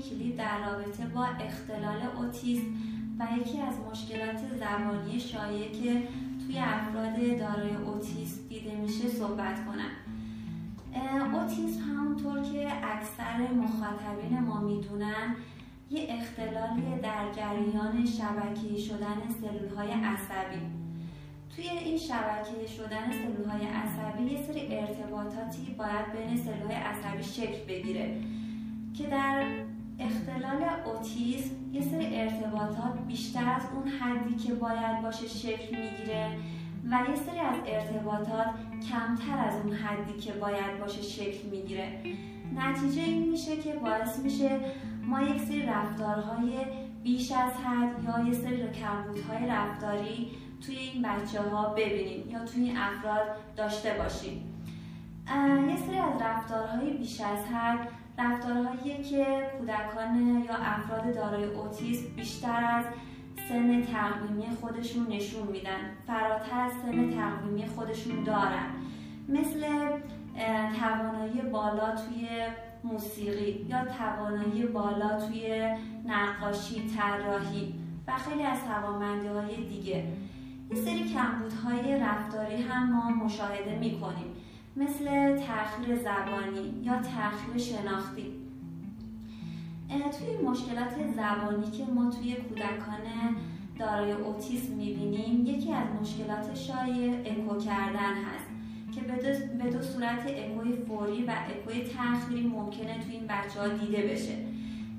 [0.00, 2.66] کلید در رابطه با اختلال اوتیسم
[3.18, 6.08] و یکی از مشکلات زبانی شایع که
[6.46, 9.90] توی افراد دارای اوتیسم دیده میشه صحبت کنم.
[11.34, 15.36] اوتیسم همونطور که اکثر مخاطبین ما می‌دونن
[15.90, 20.60] یه اختلالی در جریان شبکه‌ای شدن سلول های عصبی.
[21.56, 27.22] توی این شبکه شدن سلول های عصبی یه سری ارتباطاتی باید بین سلول های عصبی
[27.22, 28.20] شکل بگیره
[28.94, 29.46] که در
[30.86, 36.36] اوتیسم یه سری ارتباطات بیشتر از اون حدی که باید باشه شکل می‌گیره
[36.90, 38.46] و یه سری از ارتباطات
[38.90, 41.88] کمتر از اون حدی که باید باشه شکل می‌گیره.
[42.56, 44.60] نتیجه این میشه که باعث میشه
[45.06, 46.52] ما یک سری رفتارهای
[47.02, 50.30] بیش از حد یا یه سری کمبودهای رفتاری
[50.66, 54.50] توی این بچه ها ببینیم یا توی این افراد داشته باشیم.
[55.68, 62.64] یه سری از رفتارهای بیش از حد رفتارهایی که کودکان یا افراد دارای اوتیسم بیشتر
[62.64, 62.84] از
[63.48, 65.80] سن تقویمی خودشون نشون میدن.
[66.06, 68.66] فراتر از سن تقویمی خودشون دارن.
[69.28, 69.66] مثل
[70.80, 72.28] توانایی بالا توی
[72.84, 75.68] موسیقی یا توانایی بالا توی
[76.06, 77.74] نقاشی طراحی
[78.06, 80.04] و خیلی از توانمندی های دیگه.
[80.70, 84.36] یه سری کمبودهای رفتاری هم ما مشاهده می‌کنیم.
[84.76, 85.04] مثل
[85.36, 88.44] تأخیر زبانی یا تأخیر شناختی.
[90.18, 93.36] توی مشکلات زبانی که ما توی کودکان
[93.78, 98.46] دارای اوتیسم می‌بینیم یکی از مشکلات شایع اکو کردن هست
[98.94, 104.02] که به دو, صورت اکوی فوری و اکوی تأخیری ممکنه توی این بچه ها دیده
[104.02, 104.36] بشه.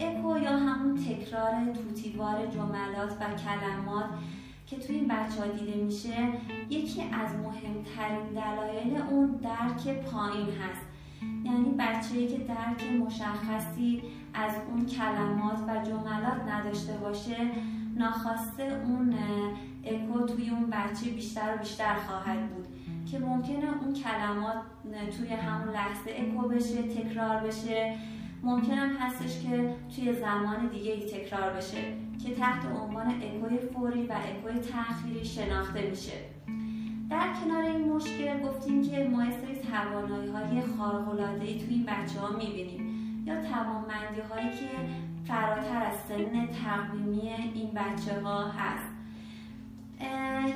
[0.00, 4.04] اکو یا همون تکرار توتیوار جملات و کلمات
[4.70, 6.28] که توی این بچه ها دیده میشه
[6.70, 10.86] یکی از مهمترین دلایل اون درک پایین هست.
[11.44, 14.02] یعنی بچه که درک مشخصی
[14.34, 17.36] از اون کلمات و جملات نداشته باشه
[17.96, 19.14] ناخواسته اون
[19.84, 22.66] اکو توی اون بچه بیشتر و بیشتر خواهد بود.
[23.10, 24.62] که ممکنه اون کلمات
[25.16, 27.96] توی همون لحظه اکو بشه تکرار بشه.
[28.42, 31.78] ممکن هم هستش که توی زمان دیگه ای تکرار بشه
[32.24, 36.12] که تحت عنوان اکوی فوری و اکوی تأخیری شناخته میشه.
[37.10, 42.36] در کنار این مشکل گفتیم که ما سری توانایی های خارق توی این بچه ها
[42.36, 44.68] می‌بینیم یا توانمندی هایی که
[45.28, 48.90] فراتر از سن تقویمی این بچه ها هست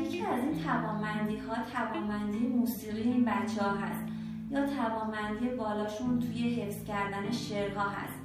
[0.00, 4.04] یکی از این توانمندی ها توانمندی موسیقی این بچه ها هست.
[4.54, 8.18] یا توانمندی بالاشون توی حفظ کردن شعرها هست.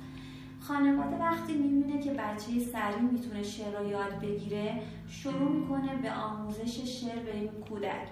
[0.60, 7.02] خانواده وقتی می‌بینه که بچه سریع می‌تونه شعر رو یاد بگیره شروع می‌کنه به آموزش
[7.02, 8.08] شعر به این کودک.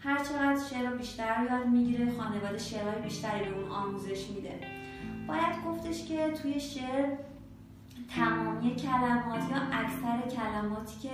[0.00, 4.60] هر چقدر شعر رو بیشتر یاد می‌گیره خانواده شعرهای بیشتری به اون آموزش میده.
[5.28, 7.08] باید گفتش که توی شعر
[8.16, 11.10] تمامی کلمات یا اکثر کلماتی که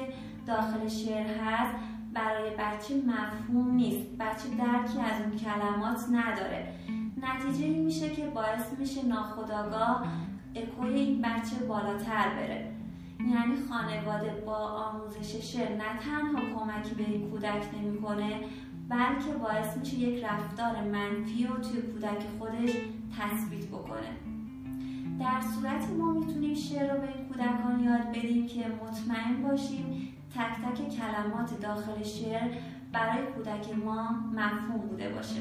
[0.47, 1.75] داخل شعر هست
[2.13, 2.46] برای
[2.87, 4.07] بچه مفهوم نیست.
[4.19, 6.69] بچه درکی از اون کلمات نداره.
[7.23, 10.07] نتیجه این میشه که باعث میشه ناخداگاه
[10.55, 12.73] اکوی این بچه بالاتر بره.
[13.21, 18.41] یعنی خانواده با آموزش شعر نه تنها کمکی به این کودک نمی‌کنه
[18.89, 22.71] بلکه باعث میشه یک رفتار منفی رو توی کودک خودش
[23.19, 24.11] تثبیت بکنه.
[25.21, 30.06] در صورتی ما می‌تونیم شعر رو به این کودکان یاد بدیم که مطمئن باشیم
[30.37, 32.51] تک تک کلمات داخل شعر
[32.93, 35.41] برای کودک ما مفهوم بوده باشه.